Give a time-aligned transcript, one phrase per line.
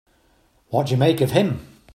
[0.69, 1.59] What do you make of him?